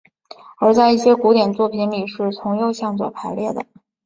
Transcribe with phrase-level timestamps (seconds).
[0.57, 3.63] 而在一些古典作品里是从右向左排列的。